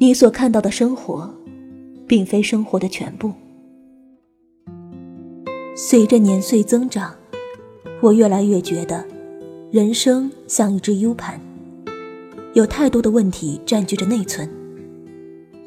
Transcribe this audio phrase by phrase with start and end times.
[0.00, 1.28] 你所看到的生活，
[2.06, 3.32] 并非生活的全部。
[5.74, 7.12] 随着年岁增长，
[8.00, 9.04] 我越来越觉得，
[9.72, 11.40] 人生像一只 U 盘，
[12.54, 14.48] 有太多的问题占据着内存，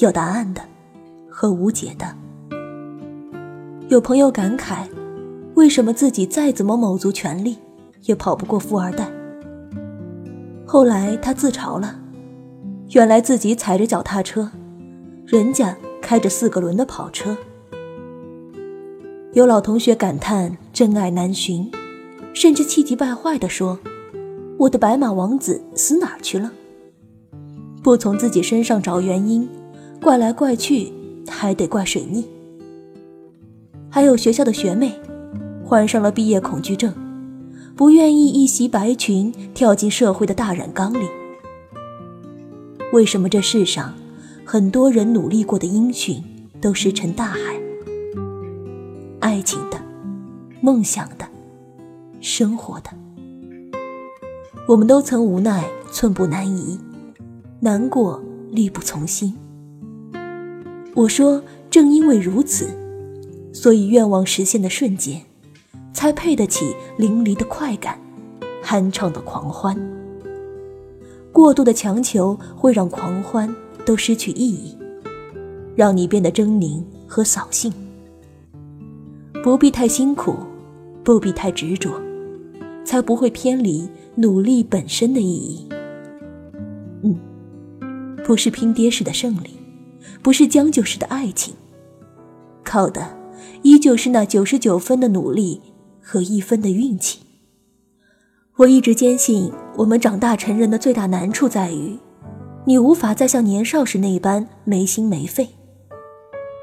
[0.00, 0.60] 有答案的，
[1.30, 2.12] 和无解的。
[3.88, 4.88] 有朋友感慨，
[5.54, 7.58] 为什么自己再怎么卯足全力，
[8.02, 9.08] 也跑不过富二代？
[10.66, 12.00] 后来他自嘲了。
[12.90, 14.50] 原来自己踩着脚踏车，
[15.26, 17.36] 人家开着四个轮的跑车。
[19.32, 21.70] 有老同学感叹真爱难寻，
[22.32, 23.78] 甚至气急败坏地说
[24.58, 26.52] ：“我的白马王子死哪儿去了？”
[27.82, 29.48] 不从自己身上找原因，
[30.00, 30.92] 怪来怪去
[31.28, 32.24] 还得怪水逆。
[33.90, 34.92] 还有学校的学妹，
[35.64, 36.94] 患上了毕业恐惧症，
[37.74, 41.06] 不愿意一袭白裙跳进社会的大染缸里。
[42.96, 43.92] 为什么这世上
[44.42, 46.24] 很多人努力过的音讯
[46.62, 47.60] 都石沉大海？
[49.20, 49.78] 爱情的、
[50.62, 51.28] 梦想的、
[52.22, 52.88] 生活的，
[54.66, 56.80] 我们都曾无奈寸步难移，
[57.60, 59.36] 难过力不从心。
[60.94, 62.70] 我说，正因为如此，
[63.52, 65.20] 所以愿望实现的瞬间，
[65.92, 68.00] 才配得起淋漓的快感，
[68.64, 69.76] 酣畅的狂欢。
[71.36, 74.74] 过度的强求会让狂欢都失去意义，
[75.74, 77.70] 让你变得狰狞和扫兴。
[79.44, 80.34] 不必太辛苦，
[81.04, 82.00] 不必太执着，
[82.86, 85.68] 才不会偏离努力本身的意义。
[87.02, 87.14] 嗯，
[88.24, 89.60] 不是拼爹式的胜利，
[90.22, 91.52] 不是将就式的爱情，
[92.64, 93.14] 靠的
[93.60, 95.60] 依旧是那九十九分的努力
[96.00, 97.25] 和一分的运气。
[98.58, 101.98] 我一直坚信，我们长大成人的最大难处在于，
[102.64, 105.50] 你无法再像年少时那般没心没肺，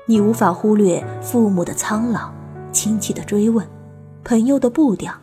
[0.08, 2.32] 你无法忽略父母的苍老、
[2.72, 3.64] 亲戚的追问、
[4.24, 5.14] 朋友的步调，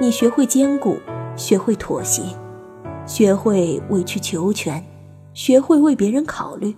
[0.00, 0.96] 你学会兼顾，
[1.36, 2.20] 学会妥协，
[3.06, 4.84] 学会委曲求全，
[5.34, 6.74] 学会为别人考虑，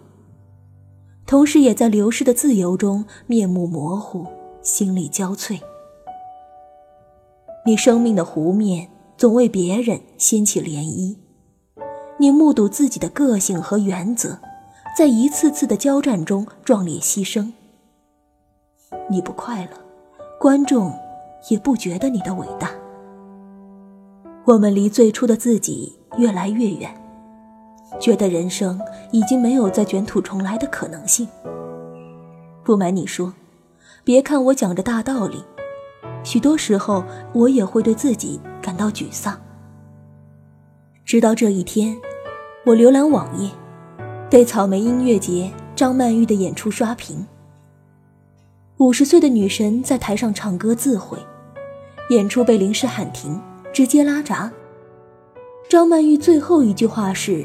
[1.24, 4.26] 同时也在流逝的自由中面目模糊，
[4.60, 5.59] 心力交瘁。
[7.64, 11.16] 你生命的湖面总为别人掀起涟漪，
[12.18, 14.36] 你目睹自己的个性和原则，
[14.98, 17.52] 在一次次的交战中壮烈牺牲。
[19.08, 19.70] 你不快乐，
[20.40, 20.92] 观众
[21.50, 22.72] 也不觉得你的伟大。
[24.44, 26.92] 我们离最初的自己越来越远，
[28.00, 28.80] 觉得人生
[29.12, 31.28] 已经没有再卷土重来的可能性。
[32.64, 33.32] 不瞒你说，
[34.02, 35.44] 别看我讲着大道理。
[36.25, 39.41] 许多时候，我也会对自己感到沮丧。
[41.05, 41.97] 直到这一天，
[42.65, 43.50] 我浏览网页，
[44.31, 47.27] 被草莓音乐节张曼玉的演出刷屏。
[48.78, 51.19] 五十岁的女神在台上唱歌自毁，
[52.10, 53.41] 演出被临时喊停，
[53.72, 54.50] 直接拉闸。
[55.69, 57.44] 张曼玉最后一句话是：“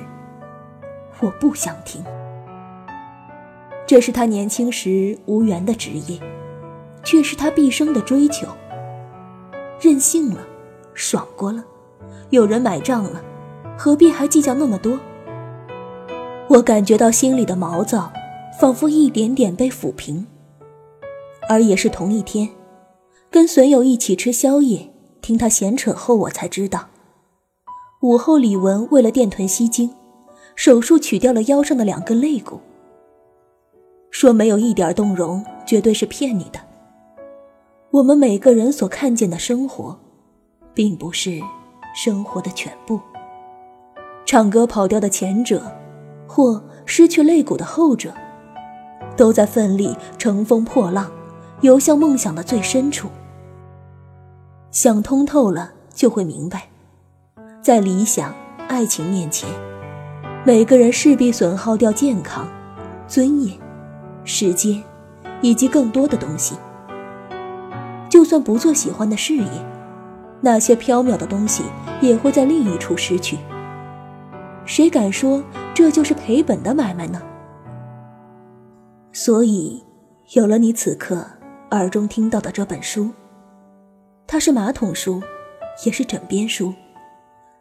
[1.20, 2.04] 我不想听。”
[3.88, 6.20] 这是她年轻时无缘的职业，
[7.04, 8.48] 却是她毕生的追求。
[9.80, 10.46] 任性了，
[10.94, 11.64] 爽过了，
[12.32, 13.22] 有人买账了，
[13.78, 15.00] 何必还计较那么多？
[16.48, 18.12] 我感觉到心里的毛躁，
[18.60, 20.26] 仿佛一点点被抚平。
[21.50, 22.50] 而也是同一天，
[23.30, 26.88] 跟损友一起吃宵夜，听他闲扯后，我才知道，
[28.02, 29.92] 午后李文为了垫臀吸精，
[30.56, 32.60] 手术取掉了腰上的两根肋骨。
[34.10, 36.60] 说没有一点动容，绝对是骗你的。
[37.90, 39.98] 我们每个人所看见的生活，
[40.74, 41.42] 并不是
[41.96, 43.00] 生活的全部。
[44.26, 45.62] 唱歌跑调的前者，
[46.28, 48.14] 或失去肋骨的后者，
[49.16, 51.10] 都在奋力乘风破浪，
[51.62, 53.08] 游向梦想的最深处。
[54.70, 56.68] 想通透了，就会明白，
[57.62, 58.36] 在理想、
[58.68, 59.48] 爱情面前，
[60.46, 62.46] 每个人势必损耗掉健康、
[63.08, 63.58] 尊严、
[64.26, 64.84] 时间，
[65.42, 66.54] 以及更多的东西。
[68.10, 69.46] 就算不做喜欢的事业，
[70.42, 71.64] 那些缥缈的东西
[72.02, 73.38] 也会在另一处失去。
[74.66, 75.44] 谁敢说
[75.74, 77.22] 这就是赔本的买卖呢？
[79.14, 79.84] 所以，
[80.34, 81.26] 有了你此刻
[81.72, 83.10] 耳中听到的这本书，
[84.28, 85.22] 它是马桶书，
[85.86, 86.74] 也是枕边书。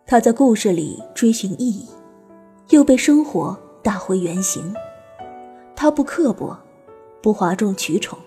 [0.05, 1.89] 它在故事里追寻意义，
[2.71, 4.75] 又被生活打回原形。
[5.75, 6.57] 它不刻薄，
[7.23, 8.19] 不哗众取宠。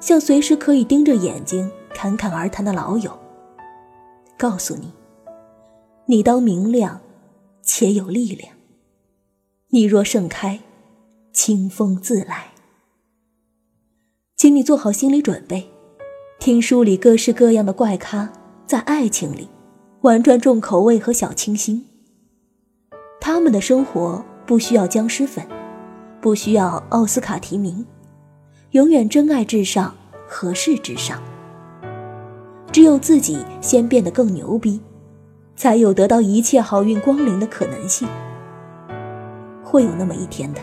[0.00, 3.18] 像随时可以盯着眼睛侃侃而谈的老友，
[4.38, 4.92] 告诉你：
[6.06, 7.00] 你当明亮，
[7.62, 8.54] 且有力量。
[9.70, 10.60] 你若盛开，
[11.32, 12.52] 清风自来。
[14.36, 15.70] 请你做好心理准备，
[16.38, 18.30] 听书里各式各样的怪咖
[18.66, 19.48] 在爱情里
[20.02, 21.86] 玩转重口味和小清新。
[23.20, 25.44] 他们的生活不需要僵尸粉，
[26.20, 27.84] 不需要奥斯卡提名，
[28.76, 29.94] 永远真爱至上，
[30.28, 31.18] 合适至上。
[32.70, 34.78] 只有自己先变得更牛逼，
[35.56, 38.06] 才有得到一切好运光临的可能性。
[39.64, 40.60] 会有那么一天的，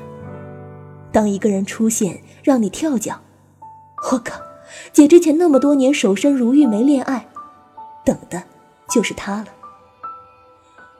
[1.11, 3.19] 当一个人出现让你跳脚。
[4.11, 4.39] 我靠！
[4.91, 7.25] 姐之前那么多年守身如玉没恋爱，
[8.05, 8.43] 等的
[8.91, 9.47] 就是他了。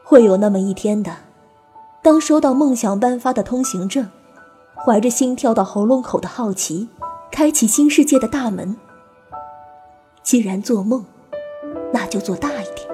[0.04, 1.16] 会有那么一天的，
[2.02, 4.10] 当收到梦想颁发的通行证，
[4.74, 6.90] 怀着心跳到喉咙口的好奇，
[7.34, 8.76] 开启新世界的大门。
[10.22, 11.04] 既然做梦，
[11.92, 12.88] 那就做大一点。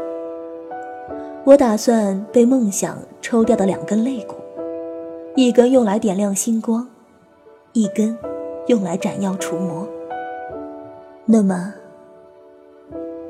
[1.44, 4.36] 我打算被梦想抽掉的两根肋骨，
[5.36, 6.88] 一根用来点亮星光，
[7.74, 8.18] 一根
[8.68, 9.86] 用来斩妖除魔。
[11.26, 11.74] 那么，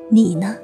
[0.09, 0.55] 你呢？